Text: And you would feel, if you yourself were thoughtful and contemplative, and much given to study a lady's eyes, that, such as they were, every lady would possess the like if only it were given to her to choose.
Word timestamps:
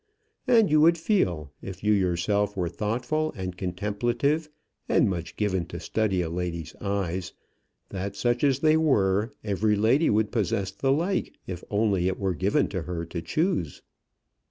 And 0.47 0.71
you 0.71 0.81
would 0.81 0.97
feel, 0.97 1.51
if 1.61 1.83
you 1.83 1.93
yourself 1.93 2.57
were 2.57 2.69
thoughtful 2.69 3.31
and 3.35 3.55
contemplative, 3.55 4.49
and 4.89 5.07
much 5.07 5.35
given 5.35 5.67
to 5.67 5.79
study 5.79 6.23
a 6.23 6.29
lady's 6.31 6.75
eyes, 6.81 7.33
that, 7.89 8.15
such 8.15 8.43
as 8.43 8.61
they 8.61 8.77
were, 8.77 9.31
every 9.43 9.75
lady 9.75 10.09
would 10.09 10.31
possess 10.31 10.71
the 10.71 10.91
like 10.91 11.33
if 11.45 11.63
only 11.69 12.07
it 12.07 12.17
were 12.17 12.33
given 12.33 12.67
to 12.69 12.81
her 12.81 13.05
to 13.05 13.21
choose. 13.21 13.83